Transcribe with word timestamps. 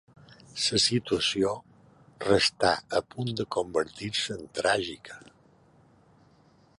La 0.69 0.77
situació 0.83 1.51
restà 2.23 2.71
a 2.99 3.03
punt 3.15 3.29
de 3.41 3.47
convertir-se 3.57 4.39
en 4.41 4.49
tràgica. 4.61 5.23